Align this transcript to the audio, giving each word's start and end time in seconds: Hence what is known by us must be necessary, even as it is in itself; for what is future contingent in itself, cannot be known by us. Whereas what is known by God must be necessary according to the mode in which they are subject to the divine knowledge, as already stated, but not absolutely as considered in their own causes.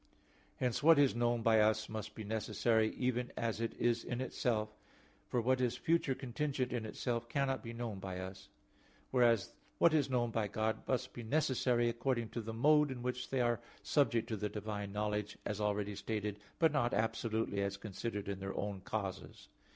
Hence 0.55 0.81
what 0.81 0.97
is 0.97 1.13
known 1.13 1.43
by 1.43 1.59
us 1.59 1.87
must 1.87 2.15
be 2.15 2.23
necessary, 2.23 2.89
even 2.95 3.31
as 3.37 3.61
it 3.61 3.75
is 3.75 4.03
in 4.03 4.19
itself; 4.19 4.69
for 5.27 5.39
what 5.41 5.61
is 5.61 5.77
future 5.77 6.15
contingent 6.15 6.73
in 6.73 6.87
itself, 6.87 7.29
cannot 7.29 7.61
be 7.61 7.71
known 7.71 7.99
by 7.99 8.17
us. 8.19 8.49
Whereas 9.11 9.53
what 9.77 9.93
is 9.93 10.09
known 10.09 10.31
by 10.31 10.47
God 10.47 10.81
must 10.87 11.13
be 11.13 11.21
necessary 11.21 11.87
according 11.87 12.29
to 12.29 12.41
the 12.41 12.51
mode 12.51 12.89
in 12.89 13.03
which 13.03 13.29
they 13.29 13.41
are 13.41 13.59
subject 13.83 14.27
to 14.29 14.37
the 14.37 14.49
divine 14.49 14.91
knowledge, 14.91 15.37
as 15.45 15.61
already 15.61 15.93
stated, 15.95 16.39
but 16.57 16.71
not 16.71 16.95
absolutely 16.95 17.61
as 17.61 17.77
considered 17.77 18.27
in 18.27 18.39
their 18.39 18.55
own 18.57 18.81
causes. 18.81 19.49